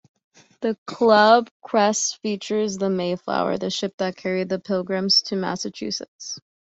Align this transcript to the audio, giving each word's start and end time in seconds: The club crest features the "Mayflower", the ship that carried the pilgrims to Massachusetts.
The 0.61 0.75
club 0.87 1.51
crest 1.61 2.21
features 2.23 2.75
the 2.79 2.89
"Mayflower", 2.89 3.59
the 3.59 3.69
ship 3.69 3.93
that 3.99 4.15
carried 4.15 4.49
the 4.49 4.57
pilgrims 4.57 5.21
to 5.27 5.35
Massachusetts. 5.35 6.39